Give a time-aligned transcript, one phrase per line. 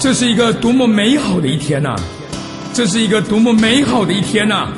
[0.00, 1.96] 这是一个多么美好的一天呐！
[2.72, 4.68] 这是一个多么美好的一天呐！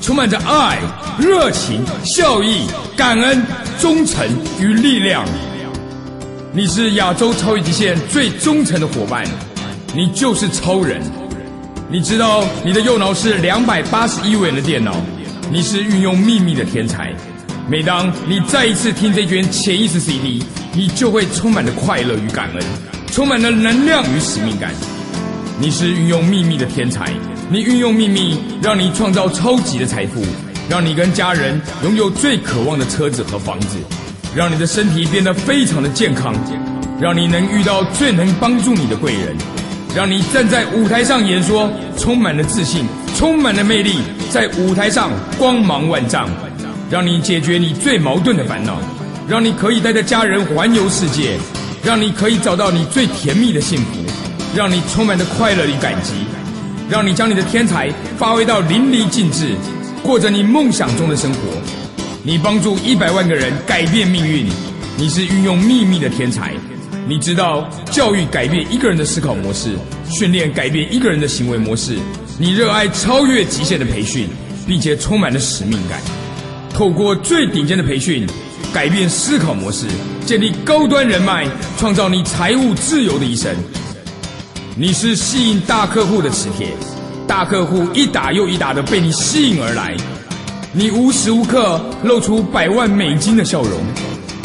[0.00, 0.80] 充满着爱、
[1.16, 2.66] 热情、笑意、
[2.96, 3.40] 感恩、
[3.78, 4.26] 忠诚
[4.58, 5.24] 与力量。
[6.52, 9.24] 你是亚洲超越极限最忠诚的伙伴，
[9.94, 11.00] 你就是超人。
[11.88, 14.96] 你知道你的右脑是两百八十一位的电脑，
[15.52, 17.14] 你是运用秘密的天才。
[17.68, 22.62] 每当你再一次听这卷潜意识 CD，你就会充满着快乐与感恩，
[23.14, 24.72] 充满了能量与使命感。
[25.60, 27.12] 你是运用秘密的天才，
[27.48, 30.20] 你运用秘密让你创造超级的财富，
[30.68, 33.76] 让你跟家人拥有最渴望的车子和房子，
[34.34, 36.34] 让你的身体变得非常的健康，
[37.00, 39.36] 让你能遇到最能帮助你的贵人，
[39.94, 42.84] 让你站在舞台上演说，充满了自信，
[43.16, 43.98] 充满了魅力，
[44.32, 46.28] 在舞台上光芒万丈。
[46.90, 48.76] 让你解决你最矛盾的烦恼，
[49.28, 51.38] 让你可以带着家人环游世界，
[51.84, 54.00] 让你可以找到你最甜蜜的幸福，
[54.56, 56.12] 让你充满着快乐与感激，
[56.88, 59.54] 让你将你的天才发挥到淋漓尽致，
[60.02, 61.40] 过着你梦想中的生活。
[62.22, 64.46] 你帮助一百万个人改变命运，
[64.96, 66.54] 你是运用秘密的天才。
[67.06, 69.74] 你知道教育改变一个人的思考模式，
[70.08, 71.98] 训练改变一个人的行为模式。
[72.38, 74.26] 你热爱超越极限的培训，
[74.66, 76.00] 并且充满了使命感。
[76.72, 78.26] 透过最顶尖的培训，
[78.74, 79.86] 改变思考模式，
[80.26, 81.46] 建立高端人脉，
[81.78, 83.54] 创造你财务自由的一生。
[84.74, 86.70] 你是吸引大客户的磁铁，
[87.24, 89.96] 大客户一打又一打的被你吸引而来。
[90.72, 93.80] 你无时无刻露出百万美金的笑容。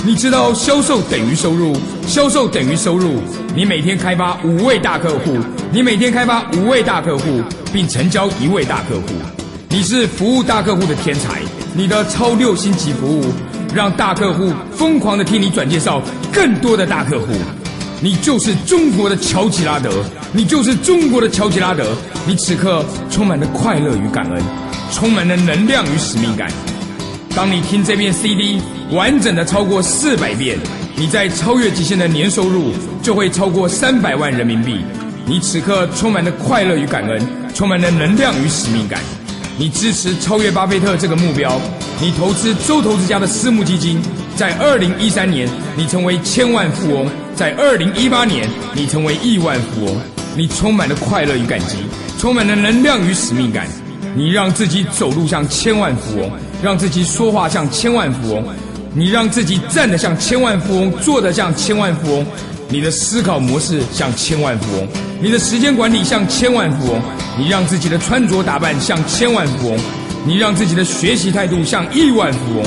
[0.05, 3.23] 你知道销售等于收入，销售等于收入。
[3.55, 5.39] 你每天开发五位大客户，
[5.71, 7.41] 你每天开发五位大客户，
[7.73, 9.07] 并成交一位大客户。
[9.69, 11.41] 你是服务大客户的天才。
[11.71, 13.25] 你的超六星级服务，
[13.73, 17.27] 让大客户疯狂的替你转介绍更多的大客户。
[18.01, 19.91] 你就是中国的乔吉拉德，
[20.31, 21.85] 你就是中国的乔吉拉德。
[22.25, 24.41] 你此刻充满了快乐与感恩，
[24.91, 26.49] 充满了能量与使命感。
[27.35, 30.57] 当你听这遍 CD 完整的超过四百遍，
[30.95, 32.71] 你在超越极限的年收入
[33.03, 34.79] 就会超过三百万人民币。
[35.25, 37.21] 你此刻充满了快乐与感恩，
[37.53, 39.01] 充满了能量与使命感。
[39.57, 41.59] 你支持超越巴菲特这个目标，
[42.01, 44.01] 你投资周投资家的私募基金，
[44.33, 47.05] 在二零一三年你成为千万富翁，
[47.35, 49.97] 在二零一八年你成为亿万富翁，
[50.33, 51.75] 你充满了快乐与感激，
[52.17, 53.67] 充满了能量与使命感，
[54.15, 56.31] 你让自己走路像千万富翁，
[56.63, 58.45] 让自己说话像千万富翁，
[58.93, 62.25] 你让自己站得像千万富翁，坐得像千万富翁。
[62.71, 64.87] 你的思考模式像千万富翁，
[65.19, 67.01] 你的时间管理像千万富翁，
[67.37, 69.79] 你让自己的穿着打扮像千万富翁，
[70.25, 72.65] 你让自己的学习态度像亿万富翁，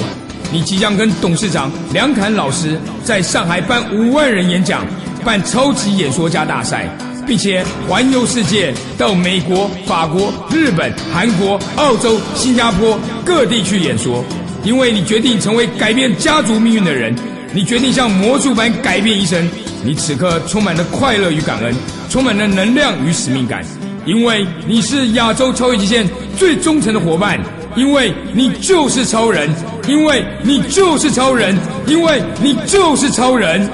[0.53, 4.85] 你即将跟董事长梁侃老师在上海办五万人演讲，
[5.25, 6.89] 办超级演说家大赛，
[7.27, 14.25] 并且环游世界，到美国、法国、日本、韩国、澳洲、新加坡各地去演说，
[14.65, 17.15] 因为你决定成为改变家族命运的人，
[17.53, 19.49] 你决定像魔术般改变一生。
[19.85, 21.75] 你此刻充满了快乐与感恩，
[22.09, 23.65] 充满了能量与使命感，
[24.05, 27.41] 因为你是亚洲超越极限最忠诚的伙伴，
[27.77, 29.49] 因为你就是超人，
[29.87, 33.69] 因为你就是超人，因为你就是超人。